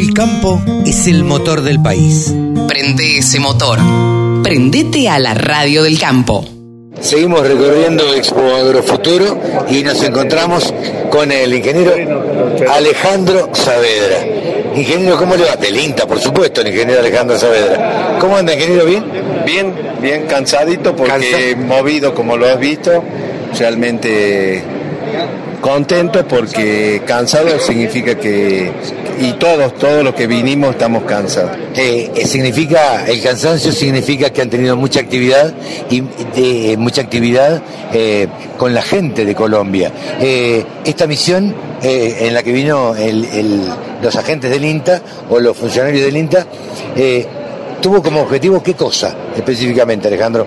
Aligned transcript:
El 0.00 0.14
campo 0.14 0.58
es 0.86 1.06
el 1.08 1.24
motor 1.24 1.60
del 1.60 1.82
país. 1.82 2.34
Prende 2.66 3.18
ese 3.18 3.38
motor. 3.38 3.78
Prendete 4.42 5.10
a 5.10 5.18
la 5.18 5.34
radio 5.34 5.82
del 5.82 5.98
campo. 5.98 6.42
Seguimos 7.02 7.46
recorriendo 7.46 8.14
Expo 8.14 8.40
Agrofuturo 8.40 9.38
y 9.68 9.82
nos 9.82 10.02
encontramos 10.02 10.72
con 11.10 11.30
el 11.30 11.52
ingeniero 11.52 11.92
Alejandro 12.72 13.50
Saavedra. 13.52 14.24
Ingeniero, 14.74 15.18
¿cómo 15.18 15.36
le 15.36 15.44
va? 15.44 15.56
Del 15.56 15.78
INTA, 15.78 16.06
por 16.06 16.18
supuesto, 16.18 16.62
el 16.62 16.68
ingeniero 16.68 17.00
Alejandro 17.00 17.38
Saavedra. 17.38 18.16
¿Cómo 18.18 18.38
anda, 18.38 18.54
ingeniero? 18.54 18.86
¿Bien? 18.86 19.04
Bien, 19.44 19.74
bien 20.00 20.26
cansadito 20.26 20.96
porque 20.96 21.54
movido 21.56 22.14
como 22.14 22.38
lo 22.38 22.48
has 22.48 22.58
visto, 22.58 23.04
realmente 23.58 24.62
contento 25.60 26.26
porque 26.26 27.02
cansado 27.06 27.58
significa 27.58 28.14
que 28.14 28.72
y 29.20 29.32
todos 29.34 29.74
todos 29.74 30.02
los 30.02 30.14
que 30.14 30.26
vinimos 30.26 30.70
estamos 30.70 31.04
cansados. 31.04 31.52
Eh, 31.74 32.10
eh, 32.14 32.26
significa 32.26 33.06
el 33.06 33.22
cansancio 33.22 33.70
significa 33.72 34.30
que 34.30 34.42
han 34.42 34.50
tenido 34.50 34.76
mucha 34.76 35.00
actividad 35.00 35.54
y 35.90 36.00
de, 36.00 36.76
mucha 36.78 37.02
actividad 37.02 37.62
eh, 37.92 38.26
con 38.56 38.74
la 38.74 38.82
gente 38.82 39.24
de 39.24 39.34
Colombia. 39.34 39.92
Esta 40.84 41.06
misión 41.06 41.54
en 41.82 42.34
la 42.34 42.42
que 42.42 42.52
vino 42.52 42.94
los 44.02 44.16
agentes 44.16 44.50
del 44.50 44.64
INTA 44.64 45.02
o 45.28 45.38
los 45.38 45.56
funcionarios 45.56 46.04
del 46.04 46.16
INTA 46.16 46.46
tuvo 47.80 48.02
como 48.02 48.22
objetivo 48.22 48.62
qué 48.62 48.74
cosa 48.74 49.14
específicamente 49.36 50.08
Alejandro 50.08 50.46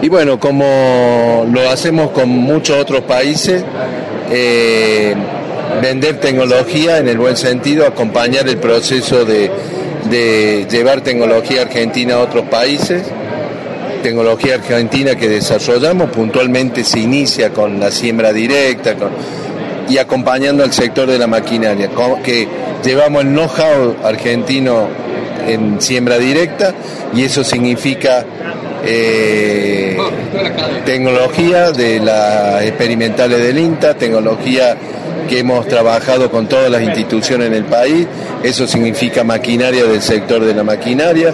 y 0.00 0.08
bueno, 0.08 0.38
como 0.38 1.44
lo 1.50 1.68
hacemos 1.68 2.10
con 2.12 2.28
muchos 2.28 2.76
otros 2.76 3.00
países, 3.02 3.64
eh, 4.30 5.14
vender 5.80 6.20
tecnología 6.20 6.98
en 6.98 7.08
el 7.08 7.18
buen 7.18 7.36
sentido, 7.36 7.86
acompañar 7.86 8.48
el 8.48 8.58
proceso 8.58 9.24
de, 9.24 9.50
llevar 10.70 11.02
tecnología 11.02 11.62
argentina 11.62 12.14
a 12.14 12.18
otros 12.20 12.46
países. 12.46 13.02
Tecnología 14.02 14.54
argentina 14.54 15.16
que 15.16 15.28
desarrollamos 15.28 16.10
puntualmente 16.10 16.84
se 16.84 17.00
inicia 17.00 17.50
con 17.50 17.80
la 17.80 17.90
siembra 17.90 18.32
directa 18.32 18.94
y 19.88 19.98
acompañando 19.98 20.62
al 20.62 20.72
sector 20.72 21.08
de 21.10 21.18
la 21.18 21.26
maquinaria, 21.26 21.90
que 22.22 22.46
llevamos 22.84 23.24
el 23.24 23.30
know-how 23.30 23.96
argentino 24.04 24.88
en 25.48 25.80
siembra 25.80 26.18
directa 26.18 26.74
y 27.14 27.24
eso 27.24 27.42
significa 27.42 28.24
eh, 28.84 29.96
tecnología 30.84 31.72
de 31.72 32.00
las 32.00 32.62
experimentales 32.62 33.42
del 33.42 33.58
INTA, 33.58 33.94
tecnología 33.94 34.76
que 35.28 35.38
hemos 35.40 35.66
trabajado 35.68 36.30
con 36.30 36.48
todas 36.48 36.70
las 36.70 36.82
instituciones 36.82 37.48
en 37.48 37.54
el 37.54 37.64
país, 37.64 38.06
eso 38.42 38.66
significa 38.66 39.22
maquinaria 39.22 39.84
del 39.84 40.02
sector 40.02 40.44
de 40.44 40.54
la 40.54 40.64
maquinaria, 40.64 41.32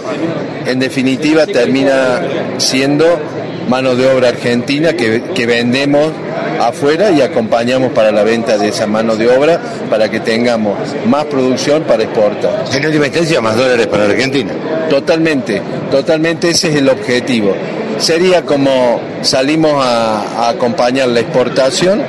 en 0.65 0.79
definitiva 0.79 1.47
termina 1.47 2.21
siendo 2.57 3.05
mano 3.69 3.95
de 3.95 4.07
obra 4.07 4.29
argentina 4.29 4.93
que, 4.93 5.23
que 5.33 5.45
vendemos 5.47 6.11
afuera 6.59 7.11
y 7.11 7.21
acompañamos 7.21 7.91
para 7.91 8.11
la 8.11 8.23
venta 8.23 8.57
de 8.57 8.69
esa 8.69 8.87
mano 8.87 9.15
de 9.15 9.27
obra 9.27 9.59
para 9.89 10.09
que 10.09 10.19
tengamos 10.19 10.77
más 11.05 11.25
producción 11.25 11.83
para 11.83 12.03
exportar. 12.03 12.65
En 12.71 12.85
última 12.85 13.07
instancia, 13.07 13.41
más 13.41 13.55
dólares 13.55 13.87
para 13.87 14.05
Argentina. 14.05 14.51
Totalmente, 14.89 15.61
totalmente 15.91 16.49
ese 16.49 16.69
es 16.69 16.75
el 16.75 16.89
objetivo. 16.89 17.55
Sería 17.97 18.43
como 18.43 18.99
salimos 19.21 19.73
a, 19.83 20.49
acompañar 20.49 21.07
la 21.09 21.21
exportación 21.21 22.01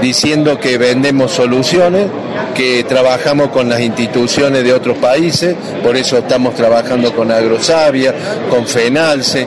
diciendo 0.00 0.58
que 0.58 0.78
vendemos 0.78 1.32
soluciones, 1.32 2.06
que 2.54 2.84
trabajamos 2.84 3.48
con 3.48 3.68
las 3.68 3.80
instituciones 3.80 4.64
de 4.64 4.72
otros 4.72 4.98
países, 4.98 5.54
por 5.82 5.96
eso 5.96 6.18
estamos 6.18 6.54
trabajando 6.54 7.14
con 7.14 7.30
Agrosavia, 7.30 8.14
con 8.50 8.66
Fenalce, 8.66 9.46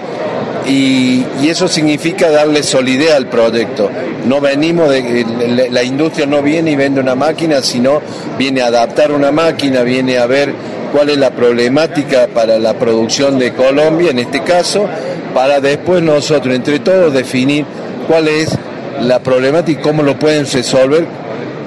y, 0.67 1.25
eso 1.47 1.67
significa 1.67 2.29
darle 2.29 2.61
solidez 2.61 3.13
al 3.13 3.27
proyecto. 3.27 3.89
No 4.25 4.39
venimos 4.39 4.89
de, 4.89 5.69
la 5.71 5.83
industria 5.83 6.25
no 6.27 6.43
viene 6.43 6.71
y 6.71 6.75
vende 6.75 7.01
una 7.01 7.15
máquina, 7.15 7.61
sino 7.61 8.01
viene 8.37 8.61
a 8.61 8.67
adaptar 8.67 9.11
una 9.11 9.31
máquina, 9.31 9.81
viene 9.81 10.17
a 10.19 10.27
ver 10.27 10.53
cuál 10.91 11.09
es 11.09 11.17
la 11.17 11.31
problemática 11.31 12.27
para 12.27 12.59
la 12.59 12.73
producción 12.75 13.39
de 13.39 13.53
Colombia, 13.53 14.11
en 14.11 14.19
este 14.19 14.43
caso, 14.43 14.87
para 15.33 15.59
después 15.59 16.03
nosotros, 16.03 16.53
entre 16.53 16.79
todos, 16.79 17.13
definir 17.13 17.65
cuál 18.07 18.27
es 18.27 18.57
la 19.01 19.19
problemática 19.19 19.79
y 19.79 19.83
cómo 19.83 20.03
lo 20.03 20.17
pueden 20.17 20.45
resolver 20.45 21.05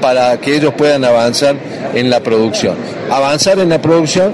para 0.01 0.37
que 0.39 0.57
ellos 0.57 0.75
puedan 0.75 1.05
avanzar 1.05 1.57
en 1.95 2.11
la 2.11 2.21
producción. 2.21 2.77
Avanzar 3.11 3.59
en 3.59 3.69
la 3.69 3.81
producción 3.81 4.33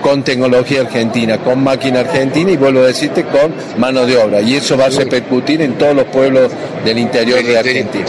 con 0.00 0.22
tecnología 0.22 0.80
argentina, 0.80 1.38
con 1.38 1.62
máquina 1.62 2.00
argentina 2.00 2.50
y 2.50 2.56
vuelvo 2.56 2.80
a 2.80 2.86
decirte 2.86 3.24
con 3.24 3.54
mano 3.78 4.06
de 4.06 4.16
obra. 4.16 4.40
Y 4.40 4.56
eso 4.56 4.76
va 4.76 4.86
a 4.86 4.88
repercutir 4.88 5.60
en 5.62 5.74
todos 5.74 5.94
los 5.94 6.04
pueblos 6.04 6.50
del 6.84 6.98
interior 6.98 7.42
de 7.42 7.58
Argentina. 7.58 8.06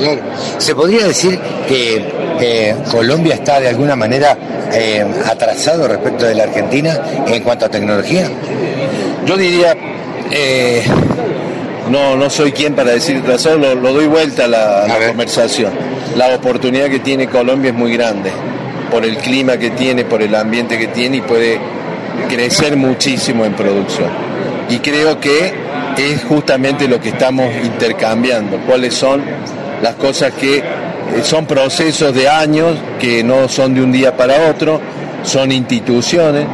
¿Se 0.58 0.74
podría 0.74 1.08
decir 1.08 1.38
que 1.68 2.02
eh, 2.40 2.76
Colombia 2.90 3.36
está 3.36 3.60
de 3.60 3.68
alguna 3.68 3.96
manera 3.96 4.38
eh, 4.72 5.06
atrasado 5.30 5.88
respecto 5.88 6.26
de 6.26 6.36
la 6.36 6.44
Argentina 6.44 7.00
en 7.28 7.44
cuanto 7.44 7.66
a 7.66 7.70
tecnología? 7.70 8.30
Yo 9.26 9.38
diría, 9.38 9.76
eh, 10.32 10.84
no, 11.92 12.16
no 12.16 12.30
soy 12.30 12.52
quien 12.52 12.74
para 12.74 12.92
decir 12.92 13.18
atrasado, 13.18 13.58
lo, 13.58 13.94
doy 13.94 14.08
vuelta 14.08 14.46
a 14.46 14.48
la, 14.48 14.88
la 14.88 15.08
conversación. 15.08 15.72
La 16.16 16.36
oportunidad 16.36 16.90
que 16.90 17.00
tiene 17.00 17.28
Colombia 17.28 17.70
es 17.70 17.76
muy 17.76 17.94
grande 17.94 18.32
por 18.90 19.06
el 19.06 19.18
clima 19.18 19.58
que 19.58 19.72
tiene, 19.72 20.06
por 20.06 20.22
el 20.22 20.34
ambiente 20.36 20.78
que 20.78 20.88
tiene 20.88 21.18
y 21.18 21.22
puede 21.22 21.60
crecer 22.30 22.76
muchísimo 22.76 23.46
en 23.46 23.54
producción. 23.54 24.10
Y 24.70 24.80
creo 24.80 25.20
que 25.20 25.54
es 25.98 26.24
justamente 26.24 26.88
lo 26.88 27.00
que 27.00 27.10
estamos 27.10 27.54
intercambiando, 27.64 28.58
cuáles 28.66 28.94
son 28.94 29.22
las 29.82 29.96
cosas 29.96 30.34
que 30.34 30.58
eh, 30.58 30.64
son 31.24 31.46
procesos 31.46 32.14
de 32.14 32.28
años, 32.28 32.78
que 33.00 33.24
no 33.24 33.48
son 33.50 33.74
de 33.74 33.82
un 33.82 33.92
día 33.92 34.16
para 34.16 34.50
otro, 34.50 34.80
son 35.24 35.52
instituciones, 35.52 36.46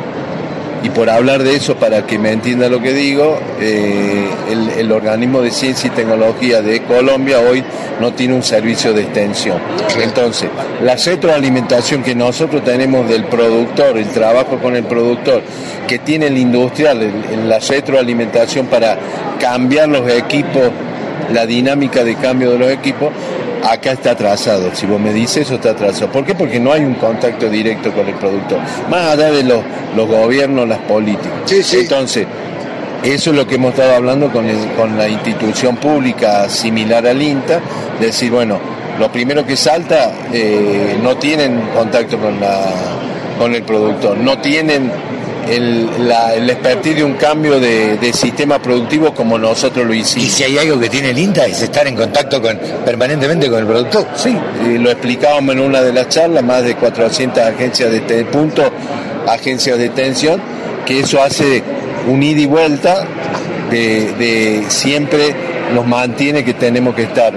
y 0.84 0.90
por 0.90 1.10
hablar 1.10 1.44
de 1.44 1.56
eso, 1.56 1.76
para 1.76 2.06
que 2.06 2.20
me 2.20 2.32
entienda 2.32 2.70
lo 2.70 2.82
que 2.82 2.94
digo, 2.94 3.40
eh, 3.60 4.30
el, 4.78 4.92
organismo 4.92 5.42
de 5.42 5.52
ciencia 5.52 5.88
y 5.88 5.92
tecnología 5.92 6.62
de 6.62 6.82
Colombia 6.84 7.40
hoy 7.40 7.64
no 8.00 8.14
tiene 8.14 8.34
un 8.34 8.44
servicio 8.44 8.94
de 8.94 9.04
extensión. 9.04 9.60
Entonces, 10.02 10.50
la 10.82 10.96
retroalimentación 10.96 12.04
que 12.04 12.16
nosotros 12.16 12.64
tenemos 12.64 13.10
del 13.10 13.26
productor, 13.26 13.98
el 13.98 14.08
trabajo 14.10 14.58
con 14.60 14.76
el 14.76 14.84
productor, 14.84 15.42
que 15.88 16.00
tiene 16.00 16.28
el 16.28 16.38
industrial, 16.38 17.02
en 17.02 17.50
la 17.50 17.60
retroalimentación 17.60 18.68
para 18.68 18.98
cambiar 19.40 19.90
los 19.90 20.10
equipos, 20.12 20.72
la 21.34 21.46
dinámica 21.46 22.04
de 22.04 22.16
cambio 22.16 22.52
de 22.52 22.60
los 22.60 22.72
equipos, 22.72 23.12
acá 23.72 23.92
está 23.92 24.12
atrasado. 24.12 24.74
Si 24.74 24.86
vos 24.86 25.00
me 25.00 25.14
dices 25.14 25.46
eso 25.48 25.56
está 25.56 25.72
atrasado. 25.72 26.12
¿Por 26.12 26.26
qué? 26.26 26.36
Porque 26.36 26.60
no 26.60 26.72
hay 26.72 26.82
un 26.82 26.96
contacto 26.96 27.50
directo 27.50 27.92
con 27.92 28.08
el 28.08 28.16
productor. 28.16 28.60
Más 28.90 29.14
allá 29.14 29.32
de 29.32 29.44
los, 29.44 29.60
los 29.96 30.08
gobiernos, 30.08 30.68
las 30.68 30.80
políticas. 30.80 31.52
Entonces, 31.74 32.26
eso 33.04 33.30
es 33.30 33.36
lo 33.36 33.48
que 33.48 33.56
hemos 33.56 33.72
estado 33.72 33.96
hablando 33.96 34.32
con, 34.32 34.48
con 34.76 34.98
la 34.98 35.08
institución 35.08 35.78
pública 35.78 36.50
similar 36.50 37.06
al 37.06 37.22
INTA, 37.22 37.60
decir, 38.00 38.32
bueno, 38.32 38.60
lo 39.00 39.12
primero 39.12 39.46
que 39.46 39.56
salta, 39.56 40.12
eh, 40.34 40.98
no 41.02 41.18
tienen 41.18 41.62
contacto 41.76 42.18
con, 42.18 42.40
la, 42.40 42.66
con 43.38 43.54
el 43.54 43.64
productor, 43.64 44.18
no 44.18 44.40
tienen 44.40 44.92
el, 45.50 46.08
la, 46.08 46.34
el 46.34 46.50
expertise 46.50 46.98
de 46.98 47.04
un 47.04 47.14
cambio 47.14 47.60
de, 47.60 48.12
sistema 48.14 48.60
productivo 48.62 49.14
como 49.14 49.38
nosotros 49.38 49.86
lo 49.86 49.94
hicimos. 49.94 50.28
¿Y 50.28 50.30
si 50.30 50.44
hay 50.44 50.58
algo 50.58 50.80
que 50.80 50.90
tiene 50.90 51.12
el 51.12 51.18
INTA 51.18 51.46
es 51.46 51.62
estar 51.62 51.86
en 51.88 51.96
contacto 51.96 52.42
con, 52.42 52.58
permanentemente 52.86 53.50
con 53.50 53.60
el 53.60 53.66
productor? 53.66 54.08
Sí, 54.16 54.36
lo 54.80 54.90
explicábamos 54.90 55.56
en 55.56 55.62
una 55.62 55.82
de 55.82 55.94
las 55.94 56.10
charlas, 56.10 56.44
más 56.44 56.64
de 56.64 56.76
400 56.76 57.44
agencias 57.44 57.92
de 57.92 57.98
este 57.98 58.26
punto, 58.26 58.64
agencias 59.28 59.78
de 59.78 59.86
extensión, 59.86 60.42
que 60.86 61.02
eso 61.02 61.22
hace 61.22 61.62
un 62.08 62.24
ida 62.24 62.42
y 62.42 62.46
vuelta 62.46 63.06
de, 63.70 64.14
de 64.14 64.66
siempre 64.70 65.36
nos 65.74 65.86
mantiene 65.86 66.44
que 66.44 66.54
tenemos 66.54 66.96
que 66.96 67.04
estar 67.04 67.34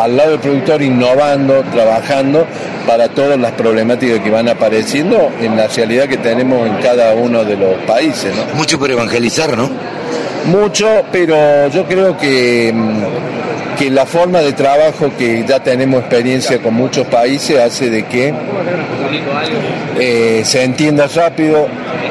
al 0.00 0.16
lado 0.16 0.32
del 0.32 0.40
productor 0.40 0.82
innovando, 0.82 1.62
trabajando 1.72 2.46
para 2.86 3.08
todas 3.08 3.38
las 3.38 3.52
problemáticas 3.52 4.20
que 4.20 4.30
van 4.30 4.48
apareciendo 4.48 5.30
en 5.40 5.56
la 5.56 5.66
realidad 5.68 6.08
que 6.08 6.18
tenemos 6.18 6.66
en 6.66 6.76
cada 6.76 7.14
uno 7.14 7.44
de 7.44 7.56
los 7.56 7.76
países. 7.86 8.32
Mucho 8.54 8.78
por 8.78 8.90
evangelizar, 8.90 9.56
¿no? 9.56 9.70
Mucho, 10.46 11.04
pero 11.10 11.68
yo 11.68 11.86
creo 11.86 12.18
que, 12.18 12.70
mm, 12.74 13.76
que 13.78 13.90
la 13.90 14.04
forma 14.04 14.40
de 14.40 14.52
trabajo 14.52 15.10
que 15.16 15.44
ya 15.46 15.60
tenemos 15.60 16.00
experiencia 16.00 16.60
con 16.60 16.74
muchos 16.74 17.06
países 17.06 17.58
hace 17.58 17.88
de 17.88 18.04
que 18.04 18.34
eh, 19.98 20.42
se 20.44 20.62
entienda 20.62 21.06
rápido. 21.06 21.66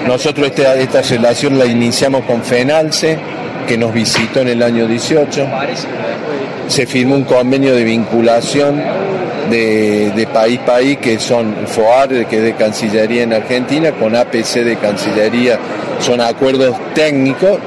Nosotros 0.07 0.47
esta, 0.47 0.75
esta 0.75 1.01
relación 1.03 1.59
la 1.59 1.65
iniciamos 1.65 2.23
con 2.25 2.43
FENALCE, 2.43 3.19
que 3.67 3.77
nos 3.77 3.93
visitó 3.93 4.41
en 4.41 4.49
el 4.49 4.63
año 4.63 4.87
18. 4.87 5.47
Se 6.67 6.85
firmó 6.85 7.15
un 7.15 7.23
convenio 7.23 7.75
de 7.75 7.83
vinculación 7.83 8.81
de, 9.49 10.27
país 10.31 10.59
país, 10.59 10.97
que 10.97 11.19
son 11.19 11.67
FOAR, 11.67 12.25
que 12.27 12.37
es 12.37 12.43
de 12.43 12.53
Cancillería 12.53 13.23
en 13.23 13.33
Argentina, 13.33 13.91
con 13.91 14.15
APC 14.15 14.63
de 14.63 14.77
Cancillería, 14.77 15.59
son 15.99 16.21
acuerdos 16.21 16.75
técnicos, 16.93 17.59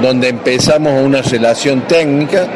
donde 0.00 0.28
empezamos 0.28 1.00
una 1.02 1.22
relación 1.22 1.82
técnica. 1.82 2.46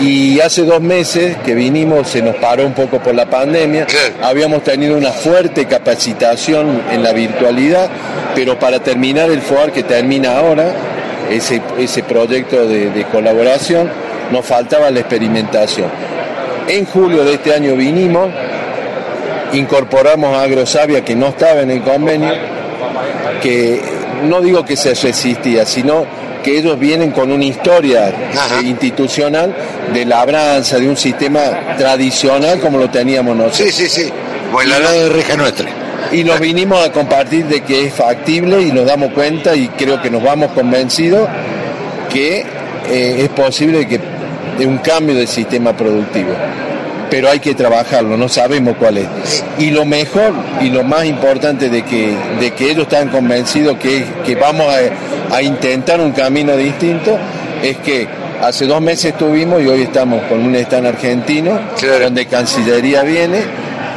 Y 0.00 0.40
hace 0.40 0.64
dos 0.64 0.80
meses 0.80 1.36
que 1.44 1.54
vinimos, 1.54 2.08
se 2.08 2.22
nos 2.22 2.34
paró 2.36 2.66
un 2.66 2.72
poco 2.72 2.98
por 2.98 3.14
la 3.14 3.26
pandemia, 3.26 3.86
habíamos 4.20 4.64
tenido 4.64 4.96
una 4.96 5.12
fuerte 5.12 5.66
capacitación 5.66 6.82
en 6.90 7.04
la 7.04 7.12
virtualidad, 7.12 7.88
pero 8.34 8.58
para 8.58 8.80
terminar 8.80 9.30
el 9.30 9.40
FOAR 9.40 9.70
que 9.70 9.84
termina 9.84 10.38
ahora, 10.38 10.72
ese, 11.30 11.60
ese 11.78 12.02
proyecto 12.02 12.66
de, 12.66 12.90
de 12.90 13.04
colaboración, 13.04 13.90
nos 14.30 14.44
faltaba 14.44 14.90
la 14.90 15.00
experimentación. 15.00 15.88
En 16.68 16.84
julio 16.86 17.24
de 17.24 17.34
este 17.34 17.54
año 17.54 17.74
vinimos, 17.74 18.30
incorporamos 19.52 20.36
a 20.36 20.42
Agrosavia 20.42 21.04
que 21.04 21.14
no 21.14 21.28
estaba 21.28 21.60
en 21.60 21.70
el 21.70 21.82
convenio, 21.82 22.32
que 23.40 23.80
no 24.28 24.40
digo 24.40 24.64
que 24.64 24.76
se 24.76 24.94
resistía, 24.94 25.66
sino 25.66 26.06
que 26.42 26.58
ellos 26.58 26.78
vienen 26.78 27.12
con 27.12 27.30
una 27.30 27.44
historia 27.44 28.12
institucional 28.62 29.54
de 29.92 30.04
labranza, 30.04 30.78
de 30.78 30.88
un 30.88 30.96
sistema 30.96 31.76
tradicional 31.76 32.58
como 32.60 32.78
lo 32.78 32.90
teníamos 32.90 33.36
nosotros. 33.36 33.72
Sí, 33.72 33.88
sí, 33.88 33.88
sí. 33.88 34.12
Pues 34.50 34.66
la 34.66 34.78
de 34.80 35.08
reja 35.08 35.36
nuestra. 35.36 35.81
Y 36.10 36.24
nos 36.24 36.40
vinimos 36.40 36.84
a 36.84 36.90
compartir 36.90 37.46
de 37.46 37.62
que 37.62 37.86
es 37.86 37.94
factible 37.94 38.60
y 38.62 38.72
nos 38.72 38.86
damos 38.86 39.12
cuenta 39.12 39.54
y 39.54 39.68
creo 39.68 40.02
que 40.02 40.10
nos 40.10 40.22
vamos 40.22 40.52
convencidos 40.52 41.28
que 42.10 42.44
eh, 42.88 43.16
es 43.22 43.28
posible 43.30 43.86
que 43.86 44.00
de 44.58 44.66
un 44.66 44.78
cambio 44.78 45.14
del 45.14 45.28
sistema 45.28 45.74
productivo 45.74 46.34
pero 47.12 47.28
hay 47.28 47.40
que 47.40 47.54
trabajarlo, 47.54 48.16
no 48.16 48.26
sabemos 48.26 48.74
cuál 48.78 48.96
es. 48.96 49.44
Y 49.58 49.70
lo 49.70 49.84
mejor 49.84 50.32
y 50.62 50.70
lo 50.70 50.82
más 50.82 51.04
importante 51.04 51.68
de 51.68 51.82
que, 51.82 52.16
de 52.40 52.52
que 52.52 52.70
ellos 52.70 52.84
están 52.84 53.10
convencidos 53.10 53.76
que, 53.76 54.02
que 54.24 54.34
vamos 54.34 54.66
a, 55.30 55.42
intentar 55.42 56.00
un 56.00 56.12
camino 56.12 56.56
distinto 56.56 57.18
es 57.62 57.76
que 57.78 58.08
hace 58.40 58.66
dos 58.66 58.80
meses 58.80 59.12
estuvimos 59.12 59.60
y 59.60 59.66
hoy 59.66 59.82
estamos 59.82 60.22
con 60.22 60.42
un 60.42 60.54
stand 60.54 60.86
argentino, 60.86 61.60
donde 62.00 62.24
Cancillería 62.24 63.02
viene, 63.02 63.42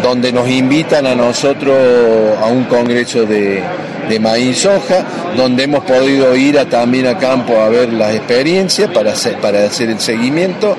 donde 0.01 0.31
nos 0.31 0.47
invitan 0.49 1.05
a 1.07 1.15
nosotros 1.15 1.77
a 2.41 2.47
un 2.47 2.65
congreso 2.65 3.25
de, 3.25 3.63
maíz 4.19 4.59
soja, 4.59 5.03
donde 5.35 5.63
hemos 5.63 5.83
podido 5.83 6.35
ir 6.35 6.59
a, 6.59 6.65
también 6.65 7.07
a 7.07 7.17
campo 7.17 7.59
a 7.59 7.69
ver 7.69 7.91
las 7.91 8.13
experiencias 8.13 8.89
para 8.91 9.13
hacer, 9.13 9.39
para 9.39 9.65
hacer 9.65 9.89
el 9.89 9.99
seguimiento, 9.99 10.77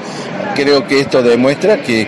creo 0.54 0.86
que 0.86 1.00
esto 1.00 1.22
demuestra 1.22 1.82
que, 1.82 2.06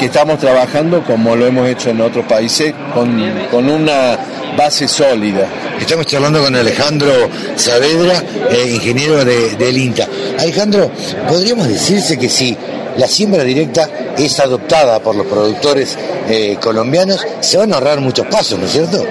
estamos 0.00 0.38
trabajando 0.38 1.02
como 1.04 1.36
lo 1.36 1.46
hemos 1.46 1.68
hecho 1.68 1.90
en 1.90 2.00
otros 2.00 2.24
países 2.26 2.74
con, 2.94 3.68
una 3.68 4.18
base 4.56 4.88
sólida. 4.88 5.46
Estamos 5.80 6.06
charlando 6.06 6.42
con 6.42 6.54
Alejandro 6.54 7.12
Saavedra, 7.56 8.22
eh, 8.50 8.70
ingeniero 8.74 9.24
de, 9.24 9.56
del 9.56 9.76
INTA. 9.76 10.06
Alejandro, 10.38 10.90
¿podríamos 11.28 11.68
decirse 11.68 12.18
que 12.18 12.28
si 12.28 12.56
la 12.96 13.08
siembra 13.08 13.44
directa 13.44 13.88
es 14.16 14.38
adoptada 14.40 15.00
por 15.00 15.14
los 15.14 15.26
productores 15.26 15.96
eh, 16.28 16.56
colombianos, 16.60 17.26
se 17.40 17.56
van 17.56 17.72
a 17.72 17.76
ahorrar 17.76 18.00
muchos 18.00 18.26
pasos, 18.26 18.58
¿no 18.58 18.66
es 18.66 18.72
cierto? 18.72 19.04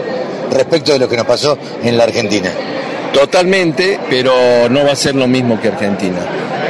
Respecto 0.52 0.94
de 0.94 1.00
lo 1.00 1.08
que 1.08 1.18
nos 1.18 1.26
pasó 1.26 1.58
en 1.84 1.98
la 1.98 2.04
Argentina. 2.04 2.52
Totalmente, 3.14 4.00
pero 4.10 4.70
no 4.70 4.86
va 4.86 4.94
a 4.94 4.96
ser 4.96 5.16
lo 5.16 5.28
mismo 5.28 5.60
que 5.60 5.68
Argentina. 5.68 6.20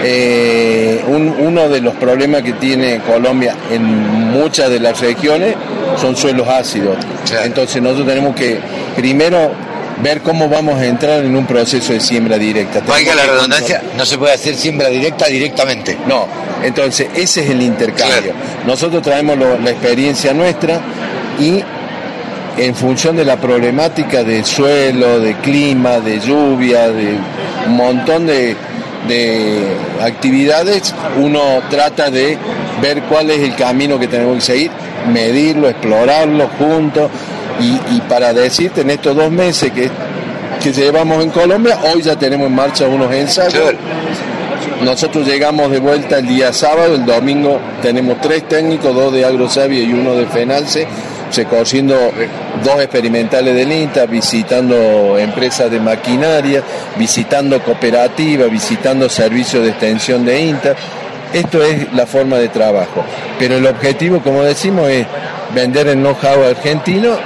Eh, 0.04 1.04
uno 1.08 1.70
de 1.70 1.80
los 1.80 1.94
problemas 1.96 2.42
que 2.42 2.54
tiene 2.54 3.02
Colombia 3.02 3.56
en 3.70 3.84
muchas 3.84 4.70
de 4.70 4.80
las 4.80 5.00
regiones 5.00 5.56
son 6.00 6.16
suelos 6.16 6.48
ácidos. 6.48 6.98
Entonces 7.44 7.82
nosotros 7.82 8.08
tenemos 8.08 8.36
que 8.36 8.60
primero 8.96 9.52
ver 10.02 10.22
cómo 10.22 10.50
vamos 10.50 10.80
a 10.80 10.86
entrar 10.86 11.24
en 11.24 11.36
un 11.36 11.46
proceso 11.46 11.94
de 11.94 12.00
siembra 12.00 12.38
directa. 12.38 12.82
Valga 12.88 13.14
la 13.14 13.26
redundancia, 13.26 13.84
no 13.96 14.06
se 14.06 14.18
puede 14.18 14.34
hacer 14.34 14.56
siembra 14.56 14.90
directa 14.90 15.28
directamente. 15.28 15.98
No, 16.08 16.28
entonces 16.64 17.10
ese 17.16 17.44
es 17.44 17.50
el 17.50 17.62
intercambio. 17.62 18.34
Nosotros 18.66 19.02
traemos 19.02 19.38
la 19.38 19.72
experiencia 19.72 20.34
nuestra 20.34 20.80
y 21.40 21.64
en 22.58 22.76
función 22.76 23.16
de 23.16 23.26
la 23.26 23.38
problemática 23.38 24.24
del 24.24 24.46
suelo, 24.46 25.20
de 25.20 25.36
clima, 25.36 26.00
de 26.00 26.20
lluvia, 26.20 26.90
de 26.90 27.18
un 27.68 27.76
montón 27.76 28.28
de, 28.28 28.56
actividades, 30.02 30.94
uno 31.18 31.42
trata 31.70 32.10
de 32.12 32.38
ver 32.82 33.02
cuál 33.04 33.32
es 33.32 33.40
el 33.40 33.56
camino 33.56 34.00
que 34.00 34.08
tenemos 34.08 34.36
que 34.36 34.42
seguir, 34.42 34.72
medirlo, 35.12 35.68
explorarlo 35.68 36.48
juntos 36.58 37.10
y, 37.60 38.00
para 38.02 38.32
decirte 38.32 38.82
en 38.82 38.92
estos 38.92 39.16
dos 39.16 39.32
meses 39.32 39.72
que, 39.72 39.90
que 40.64 40.72
llevamos 40.72 41.24
en 41.24 41.32
Colombia, 41.32 41.78
hoy 41.92 42.02
ya 42.04 42.16
tenemos 42.16 42.48
en 42.48 42.56
marcha 42.56 42.88
unos 42.88 43.12
ensayos. 43.12 43.74
Nosotros 44.84 45.28
llegamos 45.28 45.70
de 45.70 45.80
vuelta 45.80 46.18
el 46.18 46.28
día 46.28 46.52
sábado, 46.52 46.96
el 46.96 47.06
domingo 47.06 47.60
tenemos 47.82 48.20
tres 48.20 48.48
técnicos, 48.48 48.96
dos 48.96 49.14
de 49.14 49.24
Agrosavia 49.24 49.82
y 49.84 49.94
uno 49.94 50.16
de 50.16 50.26
Fenalce, 50.26 50.88
recorriendo 51.36 51.96
dos 52.64 52.82
experimentales 52.82 53.56
del 53.56 53.72
INTA, 53.72 54.08
visitando 54.08 55.18
empresas 55.20 55.70
de 55.70 55.80
maquinaria, 55.80 56.64
visitando 56.98 57.62
cooperativas, 57.62 58.50
visitando 58.50 59.08
servicios 59.08 59.64
de 59.64 59.70
extensión 59.70 60.26
de 60.26 60.42
INTA. 60.42 60.76
Esto 61.32 61.64
es 61.64 61.94
la 61.94 62.06
forma 62.06 62.38
de 62.38 62.50
trabajo. 62.50 63.04
Pero 63.40 63.58
el 63.58 63.66
objetivo, 63.68 64.20
como 64.22 64.44
decimos, 64.44 64.90
es 64.90 65.06
vender 65.54 65.88
el 65.88 66.00
know-how 66.00 66.44
argentino 66.44 67.18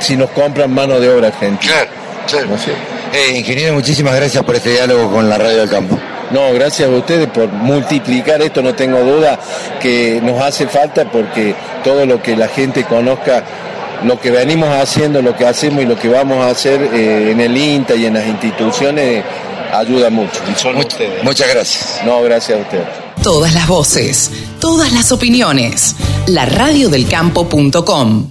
si 0.00 0.16
nos 0.16 0.30
compran 0.30 0.72
mano 0.72 0.98
de 0.98 1.08
obra 1.10 1.28
argentina. 1.28 1.72
Claro, 2.26 2.48
eh, 3.12 3.38
ingeniero, 3.38 3.74
muchísimas 3.74 4.14
gracias 4.14 4.44
por 4.44 4.56
este 4.56 4.70
diálogo 4.70 5.10
con 5.10 5.28
la 5.28 5.38
Radio 5.38 5.60
del 5.60 5.70
Campo. 5.70 5.98
No, 6.30 6.52
gracias 6.52 6.88
a 6.88 6.92
ustedes 6.92 7.28
por 7.28 7.48
multiplicar 7.48 8.42
esto, 8.42 8.60
no 8.62 8.74
tengo 8.74 9.00
duda 9.00 9.38
que 9.80 10.20
nos 10.22 10.40
hace 10.42 10.68
falta 10.68 11.10
porque 11.10 11.54
todo 11.82 12.04
lo 12.04 12.22
que 12.22 12.36
la 12.36 12.48
gente 12.48 12.84
conozca, 12.84 13.44
lo 14.04 14.20
que 14.20 14.30
venimos 14.30 14.68
haciendo, 14.68 15.22
lo 15.22 15.34
que 15.34 15.46
hacemos 15.46 15.82
y 15.82 15.86
lo 15.86 15.98
que 15.98 16.08
vamos 16.08 16.44
a 16.44 16.50
hacer 16.50 16.82
eh, 16.92 17.30
en 17.30 17.40
el 17.40 17.56
INTA 17.56 17.94
y 17.94 18.06
en 18.06 18.14
las 18.14 18.26
instituciones 18.26 19.24
ayuda 19.72 20.10
mucho. 20.10 20.40
Muchas 21.22 21.48
gracias. 21.48 22.00
No, 22.04 22.22
gracias 22.22 22.58
a 22.58 22.62
ustedes. 22.62 22.86
Todas 23.22 23.54
las 23.54 23.66
voces, 23.66 24.30
todas 24.60 24.92
las 24.92 25.12
opiniones. 25.12 25.96
La 26.26 26.44
radiodelcampo.com 26.44 28.28